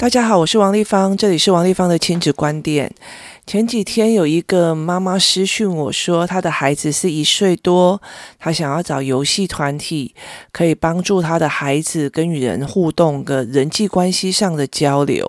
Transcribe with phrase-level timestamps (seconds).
[0.00, 2.90] 大家好，我是王丽芳，这里是王丽芳的亲子观点。
[3.46, 8.00] 前几天有一个妈妈私讯我说，她的孩子是一岁多，
[8.38, 10.14] 她想要找游戏团体，
[10.52, 15.28] 可以帮助她的孩子跟与人互动跟人际关系上的交流。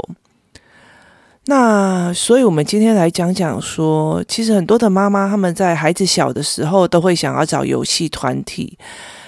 [1.48, 8.78] 那所以，我们今天来讲讲说，其实很多的妈妈他们在孩子小的时候都会想要找游戏团体，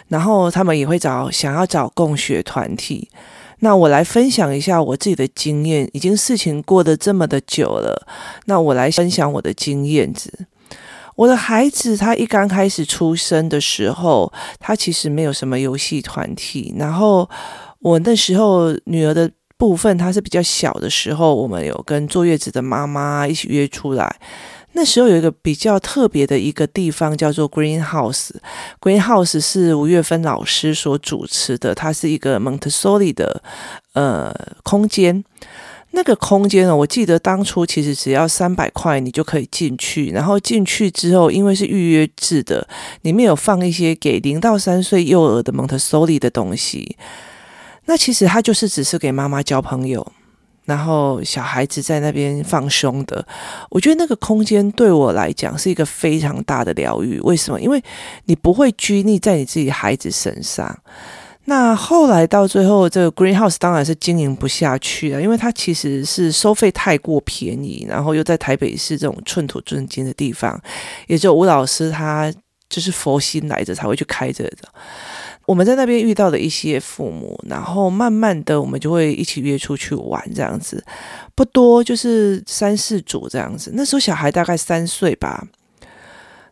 [0.07, 3.09] 然后他们也会找想要找共学团体。
[3.63, 8.05] 那我来分享一下我自己的经验，已经事情过得这么的久了，
[8.45, 10.47] 那我来分享我的经验子。
[11.15, 16.75] 我的孩子他一刚开始出生的时候，他其实没有什么游戏团体。
[16.77, 17.29] 然后
[17.79, 24.13] 我那时候女儿的部分，她是比较小的时候，我们有跟坐月子的妈妈一起约出来。
[24.73, 28.31] 那时候有一个比较特别的一个地方叫做 Greenhouse。
[28.81, 33.41] Greenhouse 是吴月芬老师所主持的，它是一个 Montessori 的
[33.93, 35.23] 呃空间。
[35.91, 40.07] 那个空间呢，我记得当初其实只要三百块，你就可以进去。
[40.09, 42.67] 然后进去之后，因为是预约制的，
[43.03, 46.97] 里面有放一些给零到三岁幼儿的 Montessori 的东西。
[47.85, 50.11] 那其实它就是只是给妈妈交朋友。
[50.65, 53.25] 然后小孩子在那边放松的，
[53.69, 57.19] 我觉得那个空间对我来讲是一个非常大的疗愈。
[57.19, 57.59] 为什么？
[57.59, 57.83] 因为
[58.25, 60.79] 你不会拘泥在你自己孩子身上。
[61.45, 70.57] 那后来到最后，这个 Greenhouse 当然是经营不下去了，因为它其实是收费太过便宜，然后又在台北市这种寸土寸金的地方，
[71.07, 72.33] 也就吴老师他
[72.69, 74.69] 就是佛心来着才会去开这个的。
[75.45, 80.83] 我们在那边遇到的一些父母，然后慢慢的我们就会一起约出去玩，这样子
[81.35, 83.71] 不多，就是三四组这样子。
[83.73, 85.47] 那时候小孩大概三岁吧。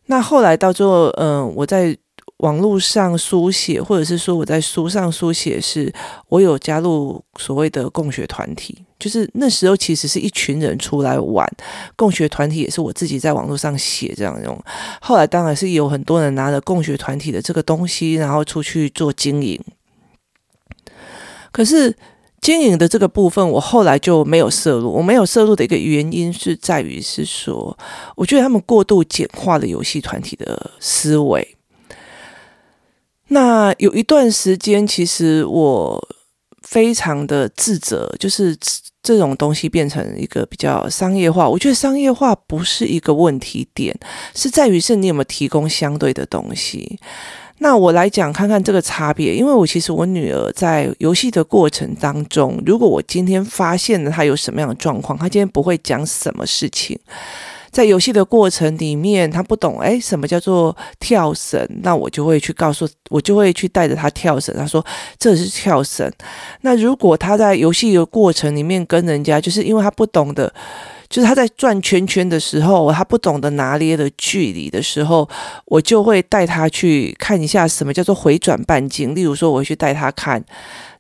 [0.06, 1.98] 那后来到最后，嗯，我在。
[2.42, 5.94] 网络上书写，或者是说我在书上书写，是
[6.28, 11.48] 我有加入所谓的共学团体，就是那时候其实是一群人出来玩，
[11.96, 14.60] 共学团体也是我自己在网络上写这样用。
[15.00, 19.60] 后来当然是有很多人拿着共学团体的这个东西，然后出去做经营。
[21.52, 21.96] 可是
[22.40, 24.90] 经营的这个部分，我后来就没有涉入。
[24.90, 27.78] 我没有涉入的一个原因是在于是说，
[28.16, 31.56] 我觉得他们过度简化了游戏团体的思维。
[33.34, 35.98] 那有一段时间，其实我
[36.64, 38.56] 非常的自责，就是
[39.02, 41.48] 这种东西变成一个比较商业化。
[41.48, 43.98] 我觉得商业化不是一个问题点，
[44.36, 47.00] 是在于是你有没有提供相对的东西。
[47.60, 57.00] 那我来讲看看这个差别，因为我其实我女儿在游戏的过程当中，如果我今天发现了她有什么样的状况，她今天不会讲什么事情。
[57.72, 61.66] 在游戏的过程里面，他不懂哎，什么叫做跳绳？
[61.82, 64.54] 那我就会去告诉，我就会去带着他跳绳。
[64.58, 64.86] 他说
[65.18, 66.12] 这是跳绳。
[66.62, 70.54] 那如果他在游戏的过程里面跟人家，就是因为他不懂得，
[71.10, 75.30] 就是他在转圈圈的时候，他不懂得拿捏的距离的时候，
[75.66, 79.16] 我就会带他去看一下什么叫做回转半径。
[79.16, 80.44] 例如说，我去带他看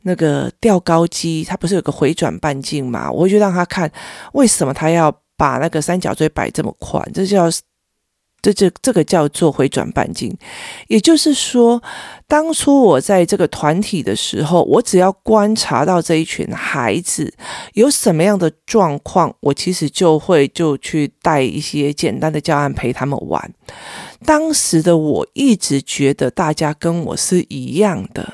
[0.04, 3.12] 那个吊高机，它不是有个回转半径嘛？
[3.12, 3.92] 我会去让他看
[4.32, 5.14] 为什么他要。
[5.42, 7.50] 把那个三角锥摆这么宽，这叫
[8.44, 10.38] 这这这个叫做回转半径。
[10.88, 11.82] 也就是说，
[12.28, 17.34] 当初我在这个团体的时候，我只要观察到这一群孩子
[17.74, 23.52] 有什么样的状况，我其实就会就去带一些简单的教案陪他们玩。
[24.24, 28.34] 当时的我一直觉得大家跟我是一样的，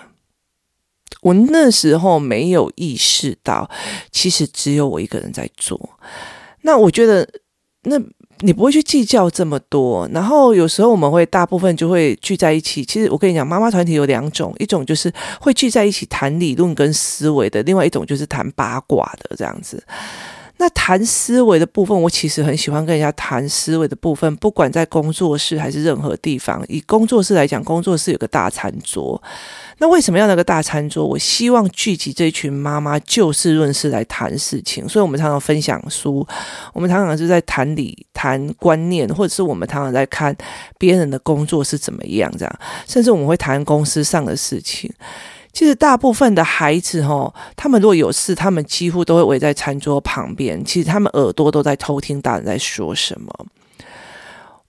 [1.21, 3.69] 我那时候没有意识到，
[4.11, 5.91] 其实只有我一个人在做。
[6.67, 7.25] 那我觉得，
[7.83, 7.97] 那
[8.41, 10.05] 你不会去计较这么多。
[10.11, 12.83] 然后有时候我们会大部分就会聚在一起。
[12.83, 19.81] 其实我跟你讲，妈妈团体有两种，一种就是会聚在一起谈理论跟思维的，另外一种就是谈八卦的这样子。
[20.59, 26.63] 那谈思维的部分，我其实很喜欢跟人家谈思维的部分，不管在工作室还是任何地方。
[26.67, 29.21] 以工作室来讲，工作室有个大餐桌。
[29.77, 31.05] 那为什么要那个大餐桌？
[31.05, 34.89] 我希望聚集这群妈妈就事论事来谈事情。
[34.89, 36.27] 所以我们常常分享书，
[36.73, 40.35] 我们常常是在谈理、谈观念，或者是我们常常在看
[40.79, 44.91] 别人的工作是怎么样这样，甚至我们会谈公司上的事情。
[45.57, 47.03] 其实大部分的孩子，
[47.55, 50.63] 他们如果有事，他们几乎都会围在餐桌旁边。
[50.63, 53.33] 其实他们耳朵都在偷听大人在说什么。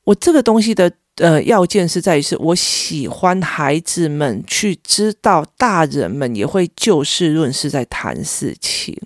[0.04, 8.98] 我这个东西的呃要件是在于，是我喜欢孩子们去知道，大人们也会就事论事在谈事情。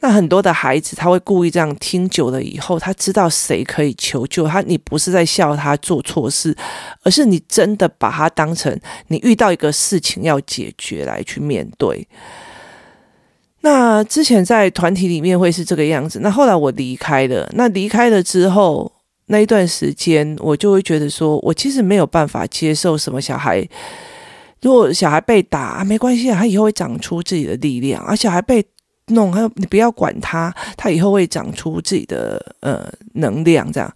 [0.00, 4.46] 那很多的孩子，他会故意这样听久了以后，他知道谁可以求救。
[4.46, 6.56] 他，你不是在笑他做错事，
[7.02, 8.78] 而是你真的把他当成
[9.08, 12.06] 你遇到一个事情要解决来去面对。
[13.62, 18.90] 那之前在团体里面会是这个样子，那后来我离开了，那离开了之后
[19.26, 23.68] 那一段时间，我就会觉得说，我其实没有办法接受什么小孩，
[24.62, 28.64] 如果小孩被打啊，没关系啊，他以后会长出自己的力量，而小孩被
[29.08, 33.92] 弄，他你不要管他，他以后会长出自己的呃能量，这样。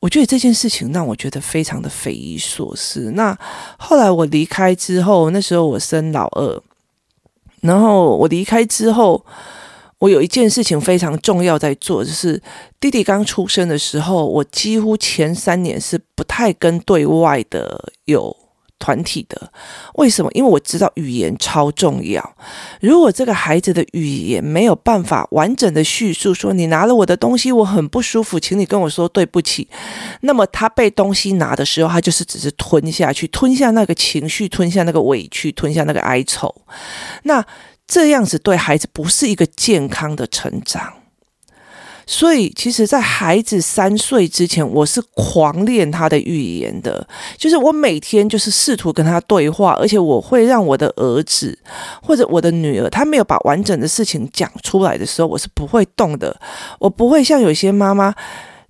[0.00, 3.10] 我觉得这件事情让我觉得非常的匪夷所思。
[3.16, 3.36] 那
[3.78, 6.62] 后来我离开之后，那时候我生老二，
[7.62, 9.24] 然后我离开之后，
[9.98, 12.40] 我有一件事情非常重要在做，就是
[12.78, 18.36] 弟弟刚出生的时候，我几乎前三年是不太跟对外的有。
[18.78, 19.52] 团体的，
[19.94, 20.30] 为什么？
[20.32, 22.36] 因为我知道语言超重要。
[22.80, 29.68] 如果这个孩子的语言没有办法完整的叙述说，你拿了我的东西，我很不舒服，请你跟我说对不起。
[30.20, 36.54] 那么他被东西拿的时候，他就是只是吞下去，吞下那个情绪，吞下那个委屈，吞下那个哀愁。
[37.24, 37.44] 那
[37.86, 40.92] 这样子对孩子不是一个健康的成长。
[42.10, 47.06] 所以，其实，在孩子三岁之前，我是狂练他的语言的。
[47.36, 51.56] 就是我每天就是试图跟他对话，而且我会让我的儿子
[52.02, 56.34] 或者我的女儿，他没有把完整的事情讲出来的时候，我是不会动的。
[56.78, 58.14] 我不会像有些妈妈，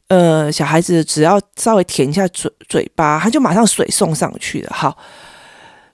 [0.09, 4.71] 呃，小孩子只要稍微舔一下嘴嘴巴，他就马上水送上去了。
[4.75, 4.99] 好。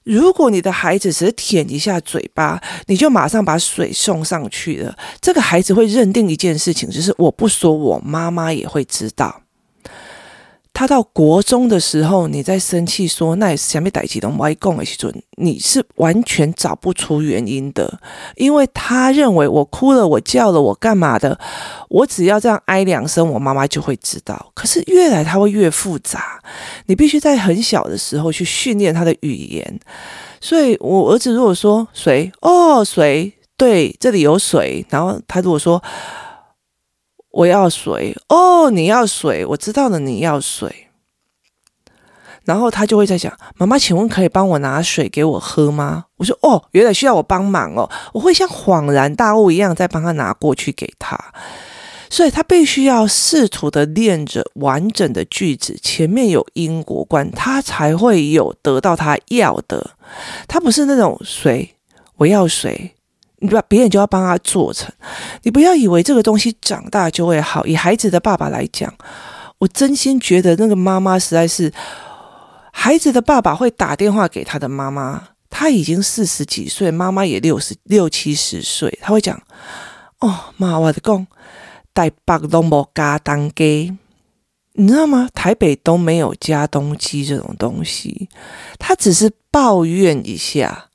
[0.04, 9.43] 如果你的孩子只是舔一下嘴巴，你就马上把水送上去了，这个孩子会认定一件事情，就是我不说，我妈妈也会知道。
[10.74, 18.00] 他到国中的时候，你在生气说那也是下面逮起的外公的时候，你是完全找不出原因的，
[18.34, 21.38] 因为他认为我哭了，我叫了，我干嘛的，
[21.88, 24.50] 我只要这样哀两声，我妈妈就会知道。
[24.52, 26.42] 可是越来他会越复杂，
[26.86, 29.80] 你必须在很小的时候去训练他的语言。
[30.40, 35.80] 所以我儿子如果说水，哦，水，对，这里有水，然后他如果说。
[37.34, 40.88] 我要水哦，你要水，我知道了，你要水。
[42.44, 46.04] 然后他就会在想，妈妈，请问可以帮我拿水给我喝吗？
[46.18, 51.18] 我说哦，原来需要我帮忙哦，我会像恍然大悟一样再帮他拿过去给他。
[52.10, 59.96] 所以他必须要试图的练着完整的句子，前面有因果观，他才会有得到他要的。
[60.46, 61.74] 他不是那种水，
[62.18, 62.93] 我要水。
[63.44, 64.90] 你把别人就要帮他做成，
[65.42, 67.66] 你不要以为这个东西长大就会好。
[67.66, 68.90] 以孩子的爸爸来讲，
[69.58, 71.70] 我真心觉得那个妈妈实在是，
[72.72, 79.38] 孩子的爸爸会打电话给他的妈妈，他已经四十几岁，妈妈也六十六七十岁，他会讲
[80.20, 81.26] ：“哦，妈，我的公，
[81.92, 83.94] 台北都没加冻机，
[84.72, 85.28] 你知道吗？
[85.34, 88.30] 台北都没有加东机这种东西，
[88.78, 90.86] 他只是抱怨一下。”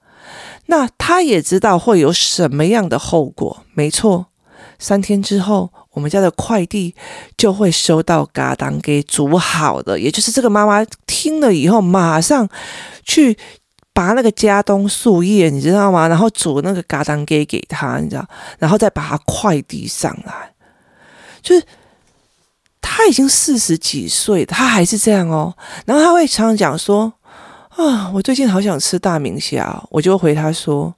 [0.71, 4.27] 那他也知道会有什么样的后果，没错。
[4.77, 6.93] 三天之后，我们家的快递
[7.35, 12.47] 就会收到嘎当给煮好的，也就是这个妈妈听了以后，马上
[13.03, 13.35] 去
[13.93, 16.07] 拔那个加冬树叶，你知道吗？
[16.07, 18.23] 然后煮那个嘎当给给他，你知道，
[18.59, 20.53] 然后再把它快递上来。
[21.41, 21.65] 就是
[22.79, 25.57] 他已经四十几岁，他还是这样哦。
[25.85, 27.11] 然后他会常常讲说。
[27.79, 30.93] 啊，我最近好想吃大明虾，我就回他说：“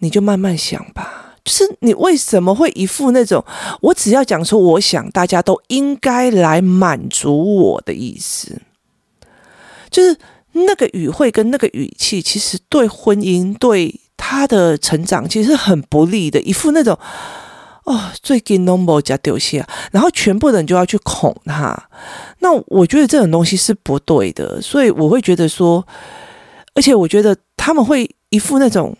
[0.00, 3.44] 你就慢慢想吧。”就是你为什么会一副那种
[3.80, 8.60] 我只要讲出我想，大家都应该来满足我的意思？
[9.90, 10.16] 就是
[10.52, 16.40] 那个语汇跟那个语气，其实对婚姻、对他的成长，其实是很不利的。
[16.40, 16.98] 一副那种。
[17.84, 21.76] 哦，最近 normal 加丢下，然后全部人就要去恐他。
[22.38, 25.84] 那我觉得这种东西是不对的，所以我会觉得说，
[26.74, 28.96] 而且我觉得他们会一副那种，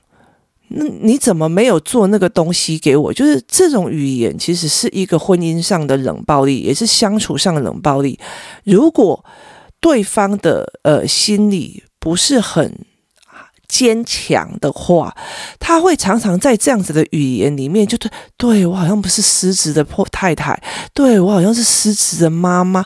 [0.69, 3.13] 那你怎么没有做那个东西给我？
[3.13, 8.19] 就是这种语言其实是一个婚姻上的冷暴力，也是相处上的冷暴力。
[8.65, 9.25] 如果
[9.81, 12.85] 对方的呃心里不是很。
[13.73, 15.17] 坚强的话，
[15.59, 20.63] 他会常常在这样子的语言里面，就对，对我好像不是失职的破太太，
[20.93, 22.85] 对我好像是失职的妈妈，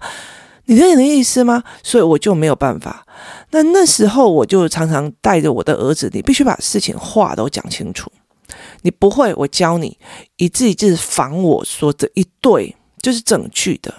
[0.67, 1.65] 你懂你的意思吗？
[1.83, 3.05] 所以我就没有办法。
[3.51, 8.09] 那那时候我就常常带着我的儿子，你必须把事情话都讲清楚。
[8.83, 9.99] 你不会，我教你，
[10.37, 13.93] 一字一字防我说这一对，就是整句的。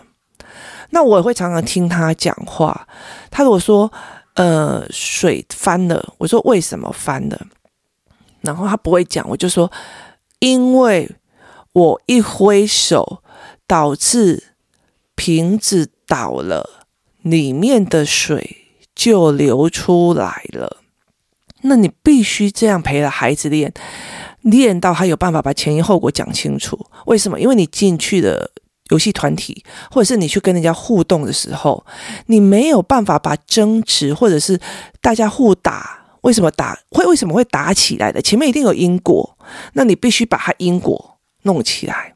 [0.92, 2.88] 那我也会常常听他讲话，
[3.30, 3.92] 他如果说。
[4.38, 7.48] 呃，水翻了，我说为什么翻了？
[8.42, 9.72] 然后他不会讲，我就说，
[10.40, 11.10] 因为
[11.74, 13.24] 我一挥手，
[13.66, 14.54] 导致
[15.16, 16.86] 瓶子倒了，
[17.24, 18.58] 里面的水
[18.96, 20.78] 就流出来了。
[21.62, 23.74] 那你必须这样陪着孩子练。
[24.42, 26.86] 练到他有办法把前因后果讲清楚。
[27.08, 27.40] 为什么？
[27.40, 28.52] 因为你进去的
[28.90, 31.86] 游戏团体，或者是你去跟人家互动的时候，
[32.28, 34.60] 你没有办法把争执，或者是
[35.02, 38.22] 大家互打，为什么打会为什么会打起来的？
[38.22, 39.38] 前面一定有因果，
[39.74, 42.14] 那你必须把他因果弄起来。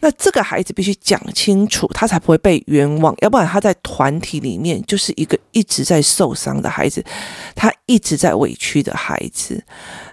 [0.00, 7.04] 那这个孩子必须讲清楚，他才不会被冤枉，要不然他在团体里面就是一个一直在受伤的孩子，
[7.56, 9.60] 他一直在委屈的孩子。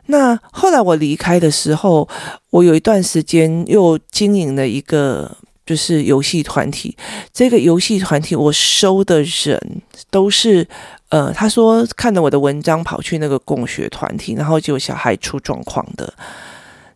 [0.07, 2.09] 那后来我离开的时候，
[2.49, 6.95] 我有一段时间又经营了一个就是游戏团体，
[7.33, 10.67] 这个游戏团体我收的人都是
[11.09, 16.13] 呃，他说看了我的文章跑去那个共学团体，然后就小孩出状况的。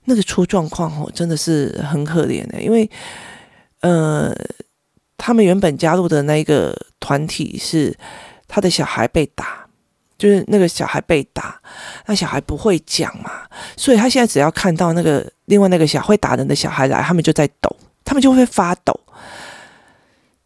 [0.05, 2.89] 那个出状况哦，真的是很可怜的，因为，
[3.81, 4.33] 呃，
[5.17, 7.95] 他们原本加入的那个团体是
[8.47, 9.67] 他的小孩被打，
[10.17, 11.61] 就是那个小孩被打，
[12.07, 13.43] 那小孩不会讲嘛，
[13.77, 17.75] 所以他现在只要看到那个另外那个小会打人的小孩来，他们就在抖，
[18.09, 18.99] 他们就会发抖，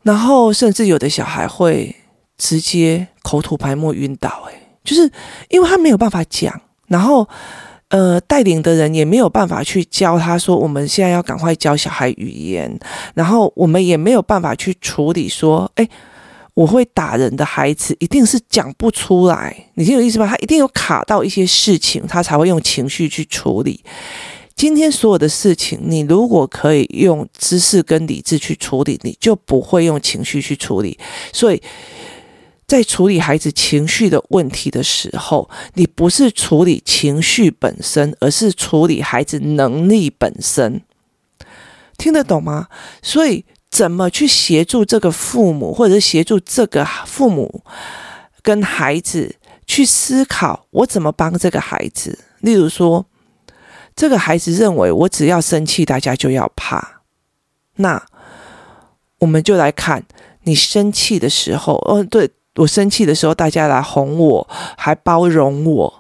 [0.02, 1.96] 然后甚至有的小孩会
[2.38, 5.10] 直接口吐白沫晕倒，诶，就是
[5.48, 7.26] 因为他没有办法讲，然后。
[7.90, 12.80] 呃，带领的人也没有办法去教他说，我们现在要赶快教小孩语言，
[13.14, 15.88] 然后我们也没有办法去处理说，诶，
[16.56, 20.26] 我会打人的孩子一定是讲不出来，你听有意思吧？
[20.26, 23.84] 他一定有卡到一些事情，他才会用情绪去处理。
[24.56, 30.98] 今天所有的事情，你如果可以用知识跟理智去处理，你就不会用情绪去处理。
[31.32, 31.62] 所以。
[32.66, 40.82] 在处理孩子情绪的问题的时候，你不是处理情绪本身，而是处理孩子能力本身。
[41.98, 42.70] 听得懂吗？
[43.04, 47.64] 所以，怎么去协助这个父母，或者是协助这个父母
[48.42, 49.36] 跟孩子
[49.68, 52.18] 去思考，我怎么帮这个孩子？
[52.40, 53.06] 例如说，
[53.96, 57.02] 这个孩子认为我只要生气，大家就要怕。
[57.76, 58.04] 那
[59.20, 60.04] 我们就来看
[60.44, 62.30] 你生气的时候，哦，对。
[62.58, 64.48] 我生气的时候，大家来哄我，
[64.78, 65.92] 还包容我，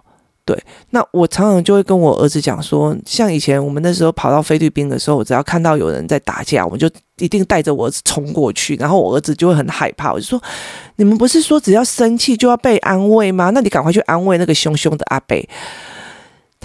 [0.45, 0.55] 对。
[0.91, 10.13] 那我常常就会跟我儿子讲说，像以前我们那时候跑到菲律宾的时候，我只要看到有人在打架，我就一定带着我儿子冲过去，然后我儿子就会很害怕。
[10.13, 10.39] 我就说，
[10.97, 13.49] 你们不是说只要生气就要被安慰吗？
[13.49, 15.35] 那你赶快去安慰那个凶凶的阿伯。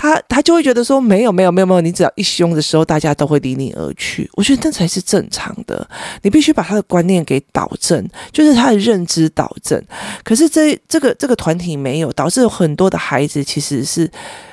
[0.00, 4.30] 他他就会觉得说，没有没有没有没有，你只要一凶的时候，大家都会离你而去。
[4.34, 5.84] 我觉得那才是正常的。
[6.22, 9.82] 你必须把他的观念给导正，就是他的认知导正。
[10.22, 14.04] 可是这这个这个团体没有，导致很多的孩子其实是，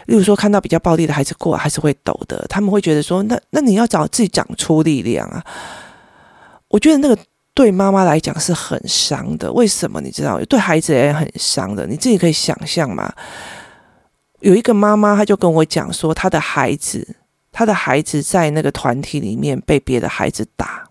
[0.07, 2.43] 例如说看到比较暴力的孩子过来，还是会抖的。
[2.49, 5.43] 他们会觉得说，那那你要找自己长出力量啊。
[6.69, 7.15] 我觉得那个
[7.53, 9.53] 对妈妈来讲是很伤的。
[9.53, 10.01] 为什么？
[10.01, 11.85] 你知道，对孩子也很伤的。
[11.85, 13.13] 你自己可以想象嘛。
[14.45, 17.15] 有一个妈妈，她就跟我讲说，她的孩子，
[17.51, 20.87] 她的孩子在那个团体里面被别的孩子打，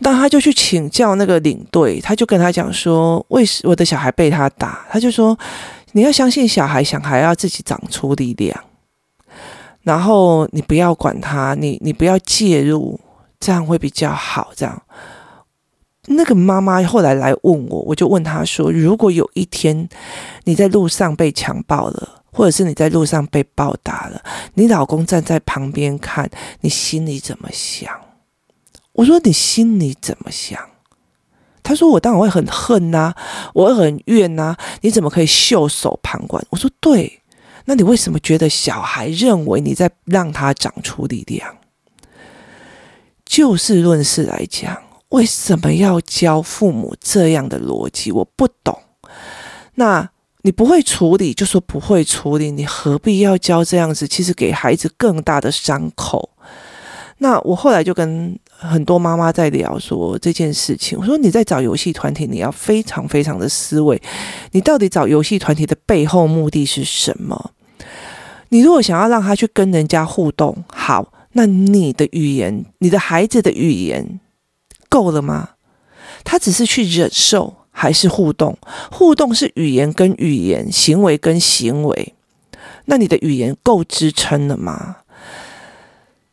[0.00, 4.84] 那她就去请教那个领队，他就跟他讲说，为什我的小孩被他打？
[4.90, 5.38] 他就说，
[5.92, 8.62] 你要相信小孩，小孩要自己长出力量，
[9.82, 13.00] 然后你不要管他，你你不要介入，
[13.40, 14.82] 这样会比较好，这样。
[16.12, 19.88] 那个妈妈后来来问我，我就问她说：“如果有一天
[20.42, 24.20] 你在路上被强暴了，或者是你在路上被暴打了，
[24.54, 26.28] 你老公站在旁边看，
[26.62, 27.88] 你心里怎么想？”
[28.94, 30.58] 我说：“你心里怎么想？”
[31.62, 33.14] 她说：“我当然会很恨呐，
[33.54, 37.20] 我会很怨呐，你怎么可以袖手旁观？”我说：“对，
[37.66, 41.56] 那你为什么觉得小孩认为你在让他长出力量？
[43.24, 44.76] 就事论事来讲。”
[45.10, 48.10] 为什么要教父母这样的逻辑？
[48.10, 48.76] 我不懂。
[49.74, 50.10] 那
[50.42, 54.08] 你不会处理，就说不会处理，你何必要教这样子？
[54.08, 56.30] 其实给孩子更大的伤口。
[57.18, 60.98] 那我后来就跟很多妈妈在聊说这件事情。
[60.98, 64.00] 我说你在找游戏团体，你要非常非常的思维，
[64.52, 67.50] 你到底找游戏团体的背后目的是什么？
[68.48, 74.20] 你如果想要让他去跟人家互动，好，那你的语言，你的孩子的语言。
[74.90, 75.50] 够了吗？
[76.22, 78.58] 他只是去忍受，还是互动？
[78.90, 82.14] 互动是语言跟语言，行为跟行为。
[82.84, 84.98] 那你的语言够支撑了吗？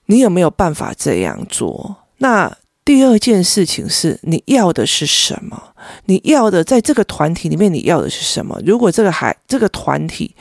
[0.08, 1.96] 你有没有办法这样做？
[2.18, 5.76] 那第二件事情是，你要的是什么？
[6.06, 8.60] 你要的在这个团体里面，你要的是什么？
[8.66, 10.36] 如果这个孩这个团体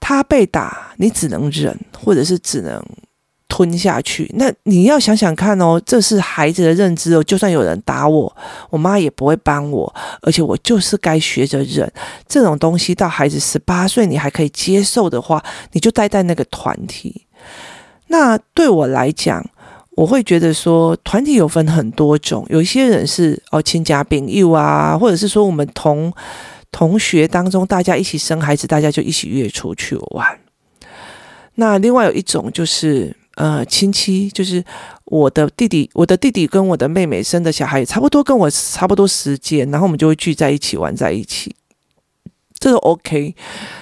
[0.00, 2.84] 他被打，你只能忍，或者是只能。
[3.52, 4.26] 吞下去。
[4.38, 7.22] 那你要想想看哦，这是孩子的认知哦。
[7.22, 8.34] 就算有人打我，
[8.70, 11.92] 我妈也不会帮我，而且我就是该学着忍。
[12.26, 17.26] 这种东西到孩子十八岁你还可以接受的话，你就待在那个团体。
[18.06, 19.44] 那对我来讲，
[19.96, 26.10] 我会觉得说，团体有分很多种，有一些人是哦亲家病友啊，或者是说我们同
[26.70, 30.26] 同学当中大家一起生孩子，大家就一起约出去玩。
[31.56, 34.64] 那另外有一种就是呃亲戚，就是
[35.06, 41.54] 我的弟弟，我的弟弟跟我的妹妹生的小孩也差不多，跟我差不多时间，然后我们就会聚在一起玩在一起。
[42.58, 43.34] 这个 OK，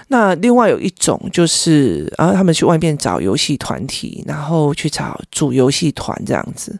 [0.08, 6.78] 那另外有一种就是，然后他们去外面找游戏团体，然后去找组游戏团这样子。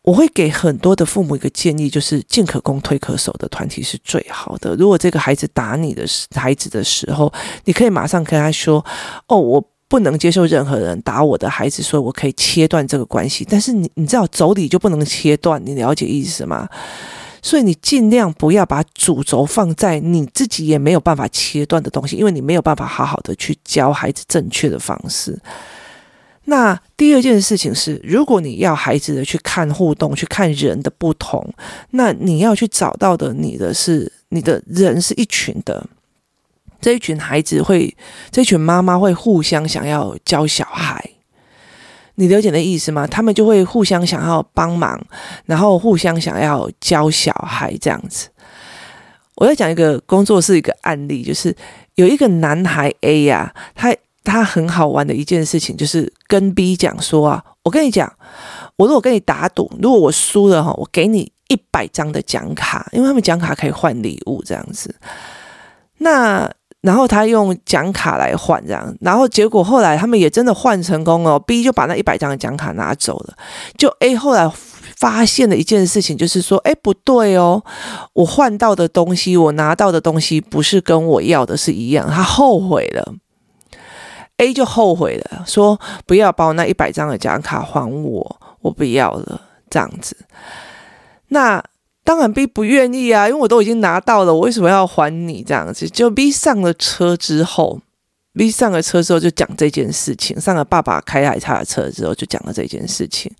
[0.00, 4.74] 我会给很多的父母一个建议，就是进可攻退可守的团体是最好的。
[4.76, 7.30] 如果这个孩子打你的孩子的时候，
[7.64, 8.82] 你可以马上跟他说
[9.26, 16.68] ：“哦，我不能接受任何人打我的孩子，所以我可以切断这个关系。”但是你你知道妯娌就不能切断，你了解意思吗？
[17.42, 25.38] 所以你尽量不要把主轴放在你自己也没有办法切断的东西，因为你没有办法好好的去教孩子正确的方式。
[26.46, 31.48] 那第二件事情是，如果你要孩子的去看互动，去看人的不同，
[31.90, 35.84] 那你要去找到的你的是你的人是一群的，
[36.80, 37.96] 这一群孩子会，
[38.30, 41.10] 这群妈妈会互相想要教小孩。
[42.16, 43.06] 你了解的意思吗？
[43.06, 44.98] 他们就会互相想要帮忙，
[45.44, 48.28] 然后互相想要教小孩这样子。
[49.34, 51.54] 我要讲一个工作室一个案例，就是
[51.96, 58.10] 有一个男孩 A 呀、他他很好玩的一件事情，就是跟 B 讲说啊，我跟你讲，
[58.76, 64.94] 我如果跟你打赌，如果我输了哈，我给你一百张的奖卡，因为他们奖卡可以换礼物这样子。
[65.98, 66.50] 那
[66.86, 71.36] 然后他用奖卡来换，这样，然后结果后来他们也真的换成功了。
[71.40, 73.34] B 就把那一百张的奖卡拿走了。
[73.76, 74.48] 就 A 后来
[74.96, 77.60] 发现了一件事情，就是说，哎，不对哦，
[78.12, 82.08] 我换到的东西，我拿到的东西不是跟我要的是一样。
[82.08, 83.14] 他后悔了
[84.36, 90.16] ，A 就后悔了，说不要把我那一百张的奖卡还我，我不要了，这样子。
[91.28, 91.60] 那。
[92.06, 95.88] 当然 B 不愿意啊，因为我都已经拿到了，我为什么要还你这样子？
[95.88, 97.80] 就 B 上了车之后
[98.32, 103.32] ，B 上了车之后就讲这件事情，上了爸爸开来他的车之后就讲了这件事情。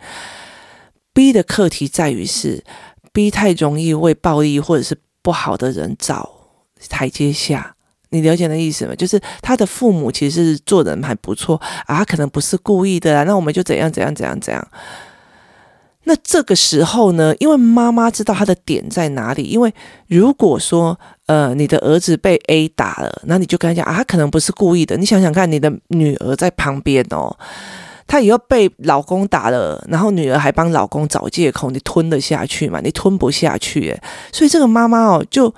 [1.12, 2.64] B 的课题在于是
[3.12, 6.28] B 太容易为暴力或者是不好的人找
[6.88, 7.76] 台阶下，
[8.10, 8.94] 你了解的意思吗？
[8.96, 14.68] 就是他的父母其实做人还不错啊，可能不是故意的啊，那我们就怎样怎样怎样怎样。
[16.08, 19.42] 那这个时候呢，因为妈妈知道他的点在哪里。
[19.42, 19.74] 因为
[20.06, 24.96] 如果说，呃，你的儿子被 A 打了，那你就跟他讲啊，他可能不是故意的。
[24.96, 27.36] 你想想看，你的女儿在旁边哦，
[28.06, 32.80] 她以后被老公打了，然后女儿还帮老公找借口，你吞得下去吗？
[32.80, 34.00] 你吞不下去耶。
[34.30, 35.52] 所以这个妈妈哦，就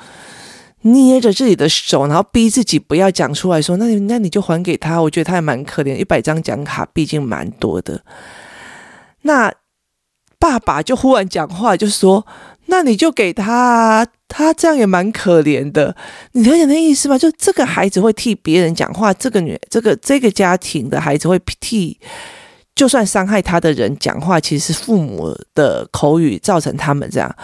[0.80, 4.98] 捏着自己的手，然后逼自己不要讲出来说，那你那你就还给他。
[5.02, 8.02] 我觉得他也蛮可怜，一百张奖卡毕竟蛮多的。
[9.20, 9.52] 那。
[10.38, 12.24] 爸爸就忽然讲话，就说
[12.66, 15.96] ：“那你就给他，他这样也蛮可怜的。
[16.32, 17.18] 你了解那意思吗？
[17.18, 21.98] 就这个孩子会替别人讲话，这个女，这个这个家庭的孩子会替，
[22.76, 27.34] 就算伤害他的人讲话，其实是父母的口语造成他们这样。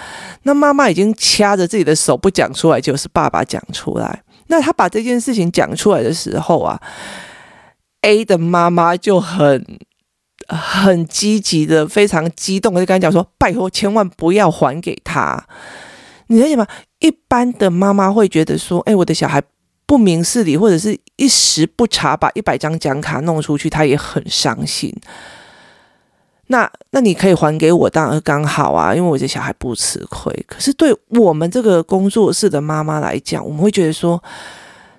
[0.44, 4.22] 那妈妈已经掐着自己的手不讲出来，就是爸爸讲出来。
[4.46, 6.80] 那他把这件事情讲出来的时候啊
[8.02, 9.66] ，A 的妈妈就很。”
[10.48, 15.46] 很积极的，非常激动的就跟他讲说：“拜托，千万不要还给他。”
[16.28, 16.66] 你了解吗？
[16.98, 19.42] 一般的妈妈会觉得说：“哎，我的小孩
[19.86, 24.94] 不明事理，或者是一时不察，把一百张奖卡弄出去，他也很伤心。”
[26.48, 30.32] 那那你可以还给我，当然刚好啊，因为我的小孩不吃亏。
[30.46, 34.22] 可是对我们这个工作室的妈妈来讲，我们会觉得说。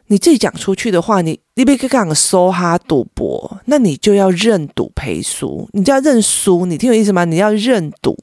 [0.08, 7.26] 你自己讲出去的话，你你别讲梭哈赌博，那你就要认赌赔输，你就要认输，你听我意思吗？
[7.26, 8.18] 你要认赌，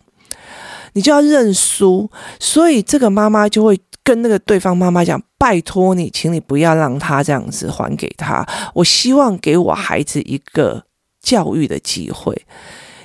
[0.93, 2.11] 你就要认输。
[2.39, 8.47] 所以这个妈妈就会跟那个对方妈妈讲：“拜托你，请你不要让他这样子还给他。
[8.75, 10.85] 我希望给我孩子一个
[11.21, 12.47] 教育的机会。”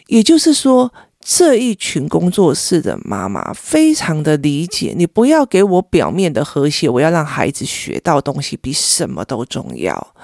[0.08, 0.94] 也就是说。
[1.20, 10.16] 这一群工作室的妈妈非常的理解，你不要给我表面的和谐，我要让孩子学到东西比什么都重要。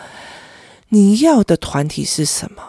[0.90, 2.64] 你要的团体是什么？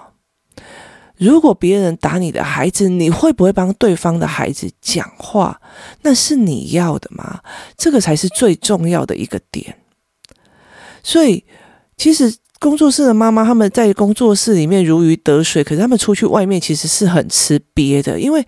[1.16, 5.60] 如果别人打你的孩子，你会不会帮对方的孩子讲话？
[6.02, 7.40] 那是你要的吗？
[7.76, 9.78] 这个才是最重要的一个点。
[11.02, 11.44] 所以，
[11.96, 12.37] 其实。
[12.64, 18.42] 工作室的妈妈，他们在工作室里面如鱼得水，可是他们出去外面其实是很吃瘪的，因为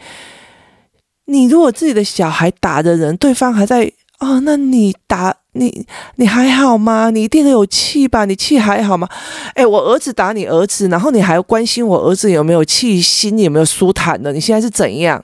[1.26, 7.10] 你如果自己的小孩打的人，对方还在哦，那你打你你还好吗？
[7.10, 8.24] 你一定有气吧？
[8.24, 9.06] 你气还好吗？
[9.54, 14.32] 诶，我儿子打你儿子，然后你还关心我儿子有没有气，心有没有舒坦的？
[14.32, 15.22] 你现在是怎样？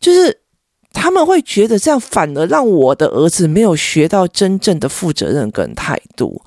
[0.00, 0.40] 就是。
[0.96, 6.40] 他们会觉得这样反而让我的儿子没有学到真正的负责任跟态度。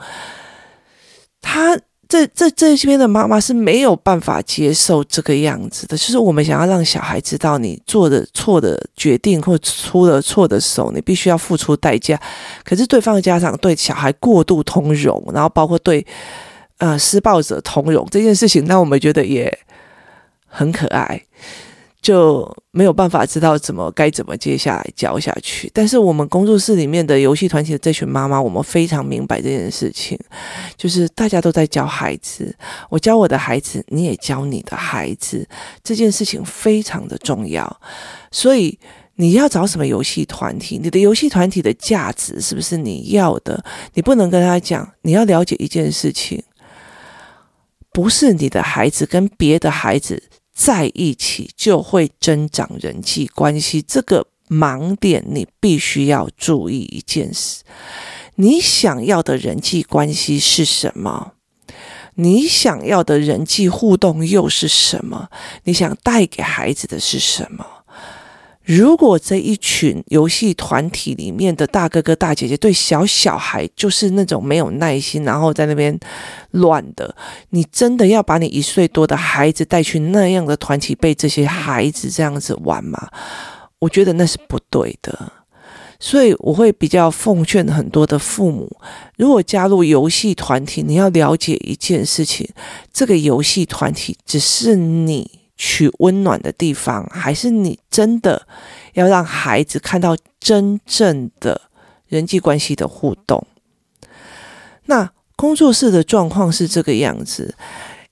[1.41, 5.97] 他这这这边的妈妈是没有办法接受这个样子的。
[5.97, 12.19] 就是我们想要让小孩知道，你做的错的决定或出了错的时候，你必须要付出代价。
[12.63, 16.05] 可是对方的家长对小孩过度通融，然后包括对
[16.77, 19.51] 呃施暴者通融这件事情，让我们觉得也
[20.45, 21.21] 很可爱。
[22.07, 25.69] 就没有办法知道怎么该怎么接下来教下去。
[25.73, 30.17] 但是我们工作室里面的游戏团体的这群妈妈，我们非常明白这件事情，
[30.77, 32.55] 就是大家都在教孩子，
[32.89, 35.45] 我教我的孩子，你也教你的孩子，
[35.83, 37.81] 这件事情非常的重要。
[38.31, 38.79] 所以
[39.15, 40.79] 你要找什么游戏团体？
[40.81, 43.61] 你的游戏团体的价值是不是你要的？
[43.95, 46.41] 你不能跟他讲，你要了解一件事情，
[47.91, 50.23] 不是你的孩子跟别的孩子。
[50.57, 57.61] 在一起就会增长人际关系，这个盲点你必须要注意一件事：
[58.35, 61.33] 你想要的人际关系是什么？
[62.15, 65.29] 你想要的人际互动又是什么？
[65.65, 67.76] 你想带给孩子的是什么？
[68.67, 75.97] 如果这一群游戏团体里面的大哥哥大姐姐对小小孩就是那种没有耐心，然后在那边
[76.51, 77.15] 乱的，
[77.51, 83.07] 你真的要把你一岁多的孩子带去那样的团体，被这些孩子这样子玩吗？
[83.79, 85.31] 我觉得那是不对的。
[85.97, 88.69] 所以我会比较奉劝很多的父母，
[89.15, 92.45] 如果加入游戏团体，你要了解一件事情：
[92.91, 95.46] 这个游戏团体只是你。
[95.57, 98.47] 取温暖的地方，还是你真的
[98.93, 101.61] 要让孩子看到真正的
[102.07, 103.45] 人际关系的互动？
[104.85, 107.55] 那工作室的状况是这个样子：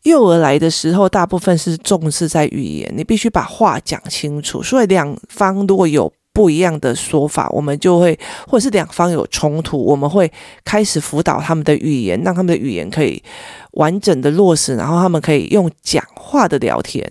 [0.04, 4.62] 幼儿来的时候，大部分是重视在语言，你必须把话讲清楚。
[4.62, 10.30] 所以两方如果有不一样的说法，我们就会，或者是两方有冲突，我们会
[10.66, 13.24] 开始辅导他们的语言，让他们的语言可以
[13.72, 17.10] 完整的落实，然后他们可以用讲话的聊天。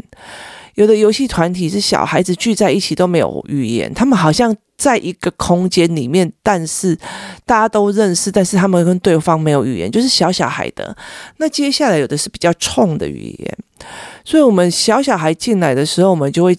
[0.75, 6.95] 有的游戏团体是小孩子聚在一起都没有语言，他们好像在一个空间里面，但是
[7.47, 10.95] 大家都认识，但是他们跟对方没有语言，就是小小孩的。
[11.39, 13.59] 那接下来有的是比较冲的语言，
[14.23, 16.55] 所以我们小小孩进来的时候，我们就会。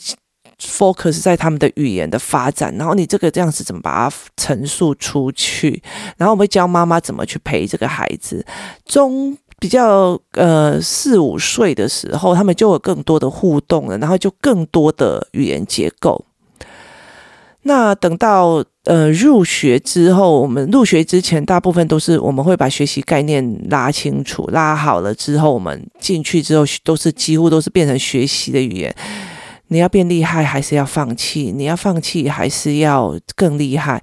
[0.59, 5.81] Focus 在他们的语言的发展，然后你这个这样子怎么把它陈述出去？
[6.17, 8.45] 然后我会教妈妈怎么去陪这个孩子。
[8.85, 16.25] 中比较呃四五岁的时候，他们就有更多的互动了，然后就更多的语言结构。
[17.67, 28.95] 那等到呃入学之后，我们入学之前大部分都是我们会把学习概念拉清楚、拉好了之后，我们进去之后都是几乎都是变成学习的语言。
[29.67, 31.51] 你要变厉害，还是要放弃？
[31.55, 34.01] 你要放弃，还是要更厉害？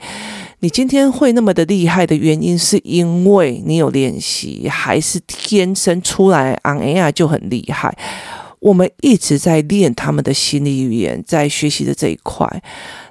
[0.61, 7.97] 你今天会那么的厉害的原因，是因为你有练习，还是天生出来 on AI 就很厉害？
[8.61, 12.47] 我们一直在练他们的心理语言，在学习的这一块。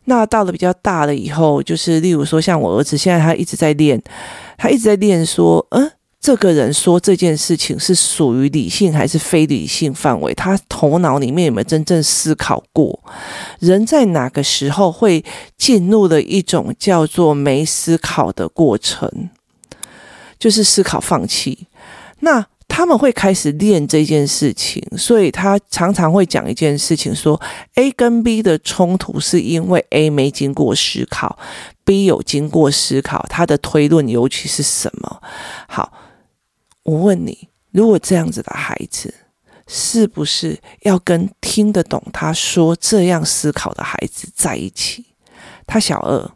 [0.05, 4.01] 那到了比较大了以后，就是例如说，像我儿子现在他一直在练，
[4.57, 5.91] 他一直在练说，嗯。
[6.21, 10.31] 这个人说这件事情是属于理性还是非理性范围？
[10.35, 12.99] 他头脑里面有没有真正思考过？
[13.57, 15.25] 人在哪个时候会
[15.57, 19.31] 进入了一种叫做没思考的过程？
[20.37, 21.65] 就是思考放弃。
[22.19, 27.41] 那他们会开始练这件事情，所以他常常会讲一件事情说
[27.73, 31.39] ，A 跟 B 的冲突是因为 A 没经过思考
[31.83, 35.19] ，B 有经过思考，他的推论尤其是什么？
[35.67, 35.91] 好。
[36.83, 39.13] 我问你，如果这样子的孩子，
[39.67, 45.05] 是不是要跟听得懂他说这样思考的孩子在一起？
[45.65, 46.31] 他小二，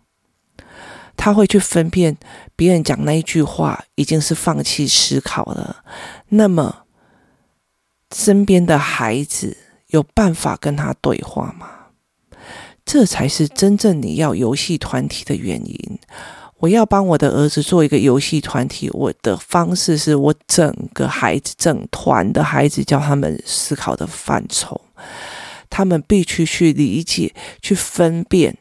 [1.17, 2.15] 他会去分辨
[2.55, 5.83] 别人讲那一句话已经是放弃思考了。
[6.29, 6.85] 那么，
[8.13, 11.69] 身边的孩子有办法跟他对话吗？
[12.85, 15.99] 这才是真正你要游戏团体的原因。
[16.59, 24.79] 我要帮我的儿子做一个游戏团体，我的方式是我整个孩子、整团的孩子教他们思考的范畴，
[25.69, 28.57] 他们必须去理解、去分辨，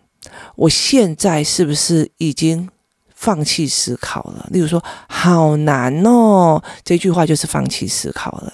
[0.56, 2.68] 我现在是不是已经
[3.14, 4.48] 放弃思考了。
[4.50, 8.52] 例如说，好难哦，这句话就是放弃思考了。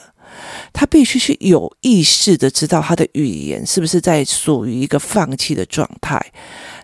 [0.73, 6.25] 他必须去有意识的知道他的语言是不是在属于一个放弃的状态。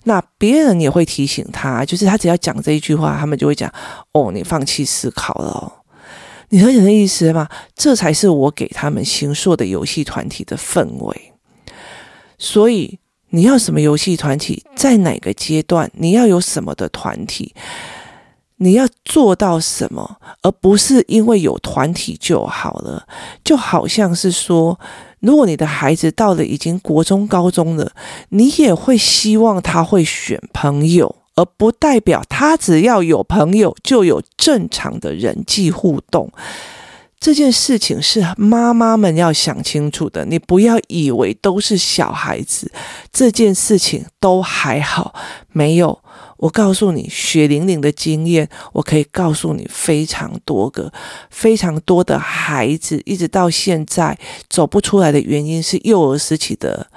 [0.08, 3.68] 那别人也会提醒他，就是他只要讲这一句话，他们就会讲
[4.14, 5.82] ：“哦，你放弃思考了。”
[6.50, 7.48] 你了解的意思吗？
[7.74, 11.32] 这才是我给他们形塑的游戏团体的氛围。
[12.38, 17.52] 所以你要什么游戏团体，在哪个阶段，你要有什么的团体，
[18.58, 23.08] 你要做到什么，而不是因为有团体就好了。
[23.42, 24.78] 就好像是说，
[25.26, 27.92] 如果你的孩子到了已经国中、高中了，
[28.28, 31.16] 你也会希望他会选朋友。
[31.38, 36.32] 而不代表他只要有朋友就有正常的人际互动，
[37.20, 40.24] 这件事情是妈妈们要想清楚的。
[40.24, 42.72] 你不要以为都是小孩子，
[43.12, 45.14] 这件事情都还好。
[45.52, 46.00] 没有，
[46.38, 50.92] 我告诉你，血淋淋的经验，我可以告诉你非常多个、
[51.30, 54.18] 非常多的孩子，一直到现在
[54.48, 56.88] 走不出来的原因是幼儿时期的，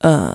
[0.00, 0.34] 呃。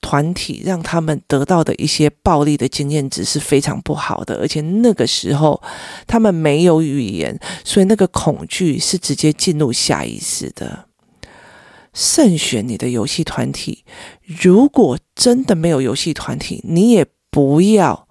[0.00, 5.60] 团体让他们得到的一些暴力的经验值是非常不好的，而且那个时候
[6.06, 10.86] 他们没有语言，所以那个恐惧是直接进入下意识的。
[11.92, 13.84] 慎选你的游戏团体，
[14.24, 17.04] 如果真的没有游戏团体，你也
[17.38, 18.08] 不要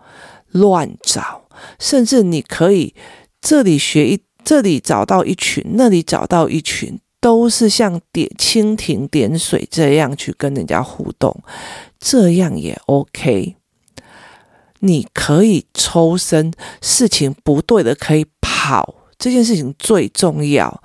[0.52, 1.42] 乱找，
[1.78, 2.94] 甚至你可以
[3.42, 6.98] 这里学一，这里找到一群，那里找到一群。
[7.20, 11.36] 都是像点蜻蜓点水这样去跟人家互动，
[12.00, 13.56] 这样也 OK。
[14.80, 20.82] 你可以抽身，事情不对的可以跑，这件事情最重要。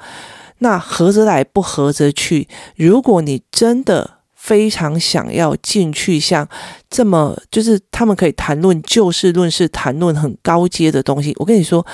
[0.58, 2.48] 那合着来，不合着去。
[2.76, 6.46] 如果你真的非常想要进去，像
[6.90, 11.32] 这么就是他们可以谈论就事论事，谈论很高阶的东西。
[11.38, 11.86] 我跟你说，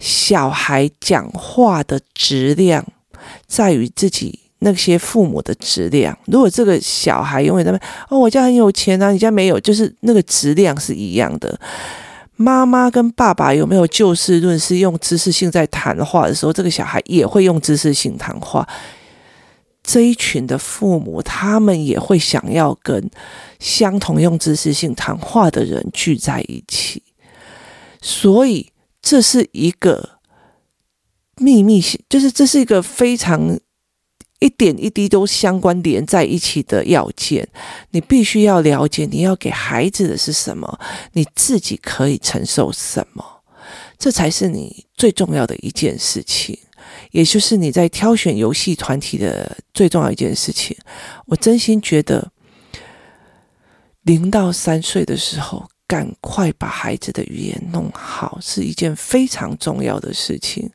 [0.00, 2.84] 小孩讲话的质量。
[3.48, 6.16] 在于自己那些父母的质量。
[6.26, 11.58] 如果这个小孩永远在那哦，我家很有钱啊，你家没有，就是那个质量是一样的。
[12.36, 18.64] 妈妈跟爸爸有没有就事论事，用知识性在谈话的时候，这个小孩也会用知识性谈话。
[19.86, 23.08] 这一群的父母，他们也会想要跟
[23.60, 27.02] 相同用知识性谈话的人聚在一起。
[28.02, 28.70] 所以
[29.00, 30.16] 这是一个。
[31.38, 33.60] 秘密性就是这是一个非常
[34.38, 37.46] 一点一滴都相关连在一起的要件，
[37.90, 40.80] 你必须要了解你要给孩子的是什么，
[41.12, 43.22] 你自己可以承受什么，
[43.98, 46.58] 这才是你最重要的一件事情，
[47.10, 50.76] 也就是你在挑选游戏团体的最重要一件事情。
[51.26, 52.30] 我真心觉得，
[54.02, 55.68] 零到三岁的时候。
[55.88, 60.68] 赶快把孩子的语言弄好，是一件非常重要的事情。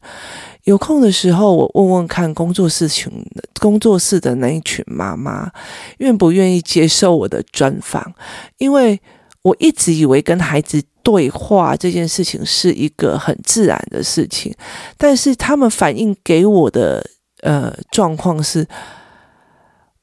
[0.63, 3.11] 有空的时候，我问问看工作室群、
[3.59, 5.51] 工作室的那一群妈妈，
[5.97, 8.13] 愿不愿意接受我的专访？
[8.57, 9.01] 因为
[9.41, 14.53] 我一直以为跟孩子对话这件事情是一个很自然的事情，
[14.97, 17.05] 但是他们反映给我的
[17.41, 18.67] 呃状况是。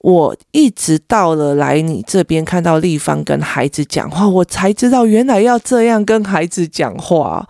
[0.00, 7.44] 我一直到了来你这边看到丽芳跟孩子讲话，我才知道原来要这样跟孩子讲话。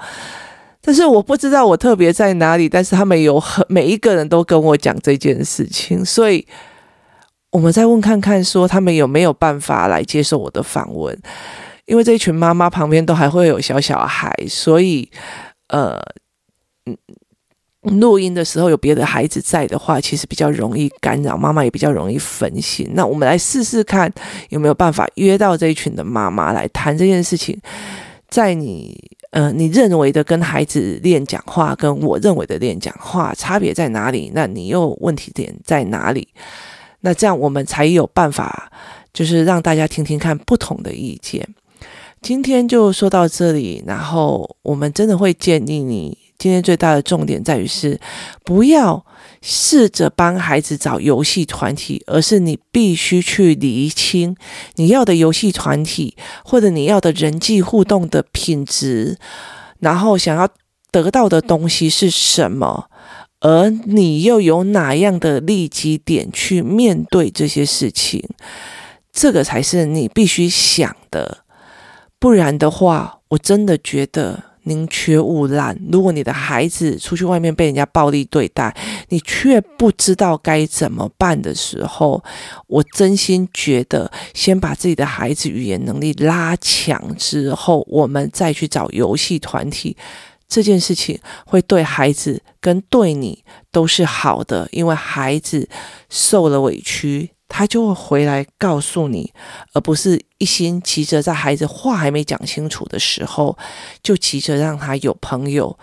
[0.80, 6.46] 但是我不知道我特别在哪里，但是他们有很每一个人都跟我讲这件事情，所以
[7.50, 11.16] 我们再问看看，说他们有没有办法来接受我的访问？
[11.88, 15.10] 因为这一群妈妈旁边都还会有小小孩，所以
[15.68, 16.00] 呃，
[16.86, 16.96] 嗯。
[18.00, 22.86] 录音的时候有别的孩子在的话，其实比较容易干扰妈妈，也比较容易分心。
[22.92, 24.12] 那我们来试试看
[24.50, 27.58] 有没有办法约到这一群的妈妈来谈这件事情。
[28.28, 34.32] 在你呃，你认为的跟孩子练讲话，跟我认为的练讲话差别在哪里？
[34.34, 36.28] 那你又问题点在哪里？
[37.00, 38.70] 那这样我们才有办法，
[39.14, 41.48] 就是让大家听听看不同的意见。
[42.20, 46.18] 今天就说到这里，然后我们真的会建议你。
[46.38, 47.98] 今天最大的重点在于是，
[48.44, 49.04] 不要
[49.42, 54.36] 试着帮孩子找游戏团体，而是你必须去厘清
[54.76, 59.18] 你要的游戏团体，或者你要的人际互动的品质，
[59.80, 60.48] 然后想要
[60.92, 62.88] 得到的东西是什么，
[63.40, 68.24] 而你又有哪样的利基点去面对这些事情，
[69.12, 71.38] 这个才是你必须想的。
[72.18, 74.44] 不然的话，我真的觉得。
[74.64, 75.78] 宁缺毋滥。
[75.90, 78.76] 如果你的孩子出去外面被人家暴力对待，
[79.08, 82.22] 你却不知道该怎么办的时候，
[82.66, 89.96] 我真心觉得，先把自己的孩子语言能力拉强之后，我们再去找游戏团体。
[90.46, 95.66] 这件事情会对孩子跟对你都是好的，因为孩子
[96.10, 99.32] 受了委屈，他就会回来告诉你，
[99.72, 103.56] 而不是一心急着在孩子话还没讲清楚的时候，
[104.02, 105.78] 就急着让他有朋友。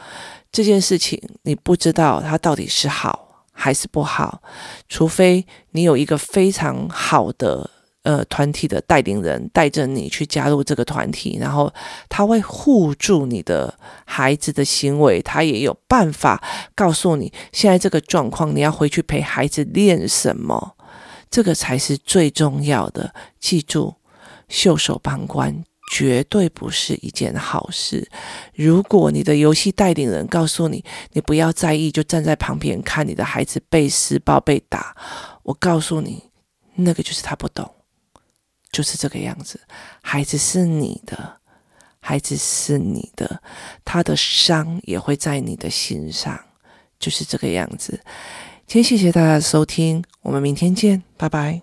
[0.51, 4.41] 这件事情你不知道他到底是好还是不好，
[4.87, 7.71] 除非你有一个非常好的。
[8.05, 11.73] 呃，团体的带领人带着你去加入这个团体，然后
[12.07, 13.73] 他会护住你的
[14.05, 16.39] 孩子的行为，他也有办法
[16.75, 20.74] 告诉你现在这个状况，你要回去陪孩子练什么，
[21.35, 23.13] 这个才是最重要的。
[23.41, 23.95] 记住，
[24.47, 28.09] 袖手旁观绝对不是一件好事。
[28.53, 34.95] 如果你的游戏带领人告诉你，你不要在意，就站在旁边看你的孩子被施暴被打，
[35.43, 36.23] 我告诉你，
[36.75, 37.69] 那个就是他不懂。
[38.71, 39.59] 就是这个样子，
[40.01, 41.41] 孩子是你的，
[41.99, 43.41] 孩子是你的，
[43.83, 46.39] 他的伤也会在你的心上，
[46.97, 47.99] 就是这个样子。
[48.67, 51.61] 今天谢谢大家的收听，我们明天见，拜拜。